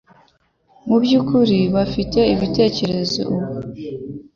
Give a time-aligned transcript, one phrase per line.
[0.87, 2.19] Mubyukuri bafite
[2.69, 3.47] ikibazo ubu.